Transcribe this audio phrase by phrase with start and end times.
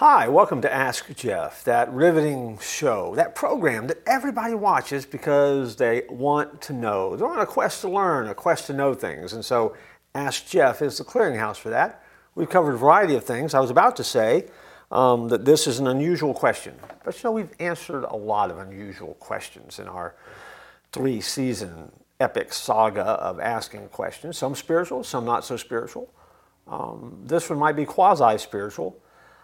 [0.00, 6.04] Hi, welcome to Ask Jeff, that riveting show, that program that everybody watches because they
[6.08, 7.16] want to know.
[7.16, 9.34] They're on a quest to learn, a quest to know things.
[9.34, 9.76] And so
[10.14, 12.02] Ask Jeff is the clearinghouse for that.
[12.34, 13.52] We've covered a variety of things.
[13.52, 14.46] I was about to say
[14.90, 18.56] um, that this is an unusual question, but you know, we've answered a lot of
[18.56, 20.14] unusual questions in our
[20.92, 26.10] three season epic saga of asking questions, some spiritual, some not so spiritual.
[26.66, 28.98] Um, this one might be quasi spiritual.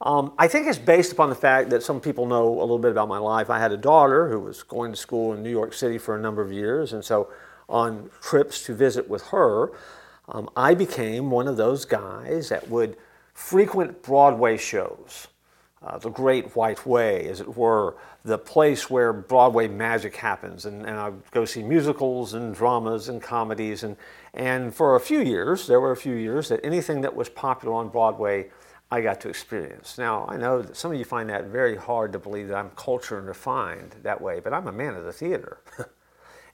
[0.00, 2.92] Um, I think it's based upon the fact that some people know a little bit
[2.92, 3.50] about my life.
[3.50, 6.20] I had a daughter who was going to school in New York City for a
[6.20, 7.28] number of years, and so
[7.68, 9.72] on trips to visit with her,
[10.28, 12.96] um, I became one of those guys that would
[13.34, 15.28] frequent Broadway shows.
[15.80, 20.66] Uh, the Great White Way, as it were, the place where Broadway magic happens.
[20.66, 23.84] And, and I'd go see musicals and dramas and comedies.
[23.84, 23.96] And,
[24.34, 27.76] and for a few years, there were a few years that anything that was popular
[27.76, 28.48] on Broadway
[28.90, 29.98] I got to experience.
[29.98, 32.70] Now, I know that some of you find that very hard to believe that I'm
[32.70, 35.58] cultured and refined that way, but I'm a man of the theater.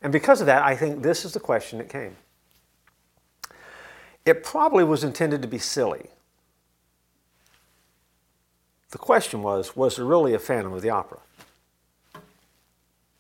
[0.03, 2.17] and because of that, I think this is the question that came.
[4.25, 6.11] It probably was intended to be silly.
[8.91, 11.21] The question was Was there really a Phantom of the Opera?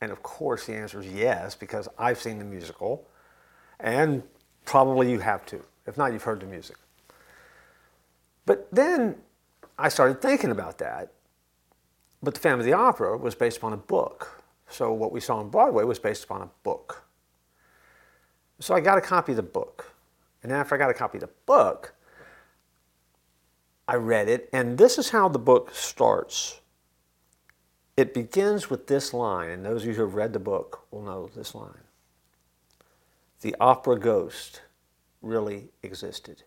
[0.00, 3.08] And of course, the answer is yes, because I've seen the musical,
[3.78, 4.22] and
[4.64, 5.64] probably you have too.
[5.86, 6.76] If not, you've heard the music.
[8.46, 9.16] But then
[9.78, 11.12] I started thinking about that.
[12.22, 14.42] But The Phantom of the Opera was based upon a book.
[14.68, 17.04] So what we saw on Broadway was based upon a book.
[18.60, 19.94] So I got a copy of the book.
[20.42, 21.94] And after I got a copy of the book,
[23.86, 26.60] I read it, and this is how the book starts.
[27.96, 31.02] It begins with this line, and those of you who have read the book will
[31.02, 31.84] know this line
[33.42, 34.62] The opera ghost
[35.20, 36.44] really existed.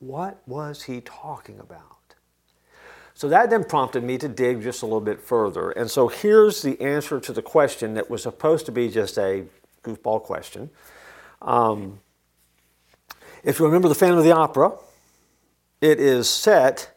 [0.00, 2.14] What was he talking about?
[3.14, 5.70] So that then prompted me to dig just a little bit further.
[5.72, 9.44] And so here's the answer to the question that was supposed to be just a
[9.84, 10.70] goofball question.
[11.42, 12.00] Um,
[13.44, 14.72] if you remember the Phantom of the Opera,
[15.82, 16.96] it is set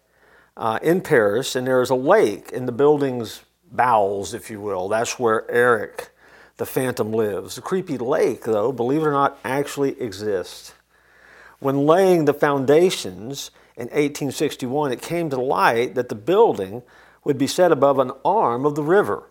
[0.56, 4.88] uh, in Paris, and there is a lake in the building's bowels, if you will.
[4.88, 6.10] That's where Erik,
[6.56, 7.56] the Phantom, lives.
[7.56, 10.74] The creepy lake, though, believe it or not, actually exists.
[11.64, 16.84] When laying the foundations in 1861, it came to light that the building
[17.24, 19.30] would be set above an arm of the river.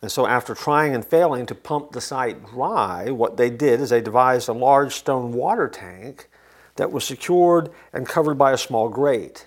[0.00, 3.90] And so, after trying and failing to pump the site dry, what they did is
[3.90, 6.30] they devised a large stone water tank
[6.76, 9.46] that was secured and covered by a small grate.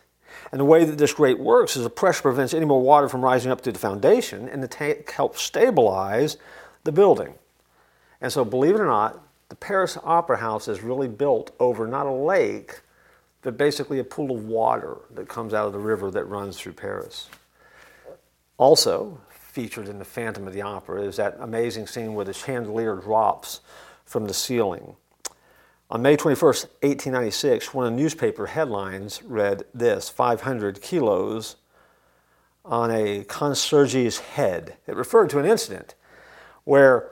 [0.51, 3.21] And the way that this grate works is the pressure prevents any more water from
[3.21, 6.37] rising up to the foundation, and the tank helps stabilize
[6.83, 7.33] the building.
[8.21, 12.05] And so, believe it or not, the Paris Opera House is really built over not
[12.05, 12.81] a lake,
[13.41, 16.73] but basically a pool of water that comes out of the river that runs through
[16.73, 17.29] Paris.
[18.57, 19.19] Also,
[19.53, 23.61] featured in The Phantom of the Opera is that amazing scene where the chandelier drops
[24.05, 24.95] from the ceiling.
[25.91, 31.57] On May 21st, 1896, one of the newspaper headlines read this 500 kilos
[32.65, 34.77] on a concierge's head.
[34.87, 35.93] It referred to an incident
[36.63, 37.11] where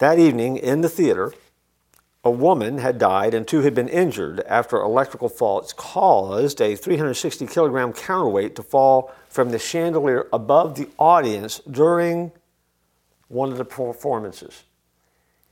[0.00, 1.32] that evening in the theater,
[2.22, 7.46] a woman had died and two had been injured after electrical faults caused a 360
[7.46, 12.32] kilogram counterweight to fall from the chandelier above the audience during
[13.28, 14.64] one of the performances.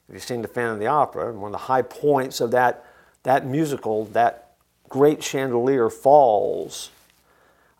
[0.08, 2.84] If you've seen The Phantom of the Opera, one of the high points of that,
[3.22, 4.52] that musical, that
[4.88, 6.90] great chandelier falls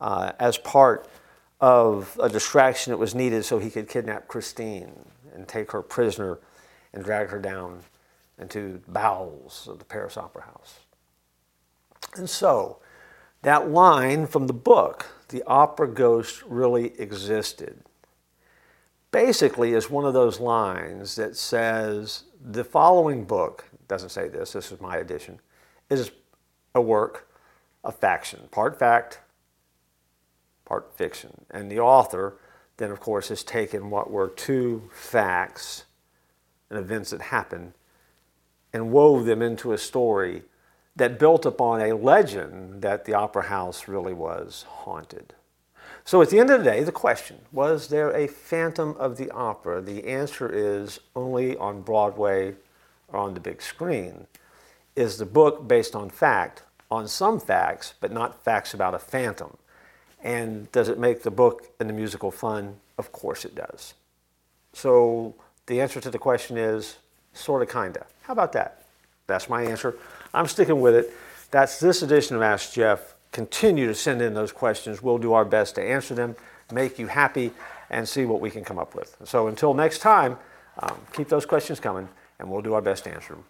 [0.01, 1.09] uh, as part
[1.61, 4.93] of a distraction that was needed so he could kidnap Christine
[5.35, 6.39] and take her prisoner
[6.93, 7.83] and dragged her down
[8.39, 10.81] into the bowels of the Paris Opera House.
[12.17, 12.79] And so,
[13.43, 17.83] that line from the book, the opera ghost really existed,
[19.11, 24.73] basically is one of those lines that says the following book, doesn't say this, this
[24.73, 25.41] is my edition,
[25.91, 26.11] is
[26.75, 27.29] a work
[27.85, 29.21] of faction, part fact,
[30.65, 31.47] part fiction.
[31.51, 32.37] And the author
[32.77, 35.85] then, of course, has taken what were two facts
[36.71, 37.73] and events that happened
[38.73, 40.43] and wove them into a story
[40.97, 45.35] that built upon a legend that the opera house really was haunted.
[46.05, 49.31] So at the end of the day, the question was there a phantom of the
[49.31, 49.81] opera?
[49.81, 52.55] The answer is only on Broadway
[53.09, 54.27] or on the big screen.
[54.97, 59.57] Is the book based on fact, on some facts, but not facts about a phantom?
[60.23, 62.77] And does it make the book and the musical fun?
[62.97, 63.95] Of course it does.
[64.73, 65.35] So
[65.69, 66.97] the answer to the question is
[67.33, 68.05] sort of, kind of.
[68.23, 68.83] How about that?
[69.27, 69.95] That's my answer.
[70.35, 71.13] I'm sticking with it.
[71.51, 73.15] That's this edition of Ask Jeff.
[73.31, 75.03] continue to send in those questions.
[75.03, 76.35] We'll do our best to answer them,
[76.73, 77.53] make you happy,
[77.91, 79.17] and see what we can come up with.
[79.25, 80.39] So until next time,
[80.81, 83.45] um, keep those questions coming, and we'll do our best to answer them.